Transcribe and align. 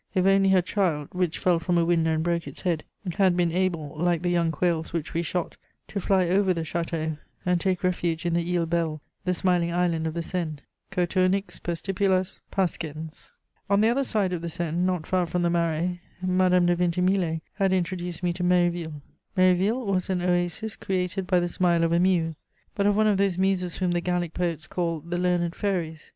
If 0.15 0.25
only 0.25 0.49
her 0.49 0.63
child, 0.63 1.09
which 1.11 1.37
fell 1.37 1.59
from 1.59 1.77
a 1.77 1.85
window 1.85 2.15
and 2.15 2.23
broke 2.23 2.47
its 2.47 2.63
head, 2.63 2.83
had 3.17 3.37
been 3.37 3.51
able, 3.51 3.93
like 3.99 4.23
the 4.23 4.31
young 4.31 4.49
quails 4.49 4.93
which 4.93 5.13
we 5.13 5.21
shot, 5.21 5.57
to 5.89 6.01
fly 6.01 6.27
over 6.27 6.55
the 6.55 6.61
château 6.63 7.19
and 7.45 7.61
take 7.61 7.83
refuge 7.83 8.25
in 8.25 8.33
the 8.33 8.55
Île 8.55 8.67
Belle, 8.67 8.99
the 9.25 9.33
smiling 9.35 9.71
island 9.71 10.07
of 10.07 10.15
the 10.15 10.23
Seine: 10.23 10.57
Coturnix 10.91 11.61
per 11.61 11.73
stipulas 11.75 12.41
pascens! 12.51 13.33
On 13.69 13.79
the 13.79 13.89
other 13.89 14.03
side 14.03 14.33
of 14.33 14.41
the 14.41 14.49
Seine, 14.49 14.77
not 14.85 15.05
far 15.05 15.27
from 15.27 15.43
the 15.43 15.51
Marais, 15.51 16.01
Madame 16.19 16.65
de 16.65 16.75
Vintimille 16.75 17.41
had 17.53 17.71
introduced 17.71 18.23
me 18.23 18.33
to 18.33 18.43
Méréville. 18.43 19.01
Méréville 19.37 19.85
was 19.85 20.09
an 20.09 20.23
oasis 20.23 20.75
created 20.75 21.27
by 21.27 21.39
the 21.39 21.47
smile 21.47 21.83
of 21.83 21.91
a 21.91 21.99
muse, 21.99 22.43
but 22.73 22.87
of 22.87 22.97
one 22.97 23.05
of 23.05 23.17
those 23.17 23.37
muses 23.37 23.77
whom 23.77 23.91
the 23.91 24.01
Gallic 24.01 24.33
poets 24.33 24.65
call 24.65 24.99
"the 25.01 25.19
learned 25.19 25.53
fairies." 25.53 26.09